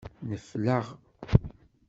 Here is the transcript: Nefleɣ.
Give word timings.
Nefleɣ. 0.29 0.85